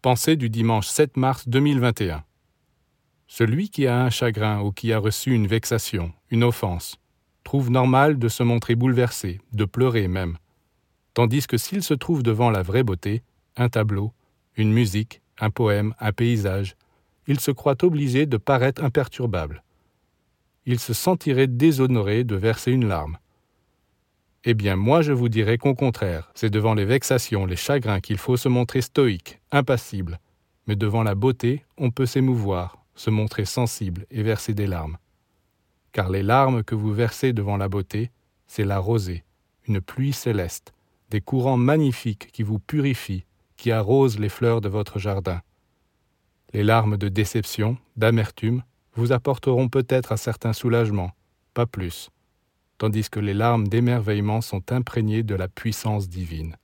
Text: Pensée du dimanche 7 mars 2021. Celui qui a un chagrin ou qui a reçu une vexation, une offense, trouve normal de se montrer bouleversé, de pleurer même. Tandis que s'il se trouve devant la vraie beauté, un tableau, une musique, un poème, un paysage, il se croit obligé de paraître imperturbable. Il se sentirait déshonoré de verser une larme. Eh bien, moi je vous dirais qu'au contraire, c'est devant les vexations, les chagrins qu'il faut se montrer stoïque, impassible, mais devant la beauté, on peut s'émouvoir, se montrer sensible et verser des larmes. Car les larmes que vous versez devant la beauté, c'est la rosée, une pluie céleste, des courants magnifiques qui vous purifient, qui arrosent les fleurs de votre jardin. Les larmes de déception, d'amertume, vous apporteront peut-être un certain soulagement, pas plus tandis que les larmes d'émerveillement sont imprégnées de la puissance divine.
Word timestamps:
Pensée 0.00 0.36
du 0.36 0.48
dimanche 0.48 0.86
7 0.86 1.16
mars 1.16 1.48
2021. 1.48 2.22
Celui 3.26 3.68
qui 3.68 3.88
a 3.88 4.00
un 4.00 4.10
chagrin 4.10 4.60
ou 4.60 4.70
qui 4.70 4.92
a 4.92 4.98
reçu 5.00 5.34
une 5.34 5.48
vexation, 5.48 6.12
une 6.30 6.44
offense, 6.44 7.00
trouve 7.42 7.68
normal 7.72 8.16
de 8.16 8.28
se 8.28 8.44
montrer 8.44 8.76
bouleversé, 8.76 9.40
de 9.52 9.64
pleurer 9.64 10.06
même. 10.06 10.38
Tandis 11.14 11.48
que 11.48 11.56
s'il 11.56 11.82
se 11.82 11.94
trouve 11.94 12.22
devant 12.22 12.48
la 12.48 12.62
vraie 12.62 12.84
beauté, 12.84 13.24
un 13.56 13.68
tableau, 13.68 14.12
une 14.54 14.72
musique, 14.72 15.20
un 15.40 15.50
poème, 15.50 15.92
un 15.98 16.12
paysage, 16.12 16.76
il 17.26 17.40
se 17.40 17.50
croit 17.50 17.82
obligé 17.82 18.24
de 18.24 18.36
paraître 18.36 18.84
imperturbable. 18.84 19.64
Il 20.64 20.78
se 20.78 20.92
sentirait 20.92 21.48
déshonoré 21.48 22.22
de 22.22 22.36
verser 22.36 22.70
une 22.70 22.86
larme. 22.86 23.18
Eh 24.50 24.54
bien, 24.54 24.76
moi 24.76 25.02
je 25.02 25.12
vous 25.12 25.28
dirais 25.28 25.58
qu'au 25.58 25.74
contraire, 25.74 26.32
c'est 26.34 26.48
devant 26.48 26.72
les 26.72 26.86
vexations, 26.86 27.44
les 27.44 27.54
chagrins 27.54 28.00
qu'il 28.00 28.16
faut 28.16 28.38
se 28.38 28.48
montrer 28.48 28.80
stoïque, 28.80 29.42
impassible, 29.52 30.18
mais 30.66 30.74
devant 30.74 31.02
la 31.02 31.14
beauté, 31.14 31.66
on 31.76 31.90
peut 31.90 32.06
s'émouvoir, 32.06 32.82
se 32.94 33.10
montrer 33.10 33.44
sensible 33.44 34.06
et 34.10 34.22
verser 34.22 34.54
des 34.54 34.66
larmes. 34.66 34.96
Car 35.92 36.08
les 36.08 36.22
larmes 36.22 36.64
que 36.64 36.74
vous 36.74 36.94
versez 36.94 37.34
devant 37.34 37.58
la 37.58 37.68
beauté, 37.68 38.10
c'est 38.46 38.64
la 38.64 38.78
rosée, 38.78 39.22
une 39.66 39.82
pluie 39.82 40.14
céleste, 40.14 40.72
des 41.10 41.20
courants 41.20 41.58
magnifiques 41.58 42.32
qui 42.32 42.42
vous 42.42 42.58
purifient, 42.58 43.26
qui 43.58 43.70
arrosent 43.70 44.18
les 44.18 44.30
fleurs 44.30 44.62
de 44.62 44.70
votre 44.70 44.98
jardin. 44.98 45.42
Les 46.54 46.64
larmes 46.64 46.96
de 46.96 47.10
déception, 47.10 47.76
d'amertume, 47.98 48.62
vous 48.94 49.12
apporteront 49.12 49.68
peut-être 49.68 50.12
un 50.12 50.16
certain 50.16 50.54
soulagement, 50.54 51.10
pas 51.52 51.66
plus 51.66 52.08
tandis 52.78 53.10
que 53.10 53.20
les 53.20 53.34
larmes 53.34 53.68
d'émerveillement 53.68 54.40
sont 54.40 54.72
imprégnées 54.72 55.22
de 55.22 55.34
la 55.34 55.48
puissance 55.48 56.08
divine. 56.08 56.56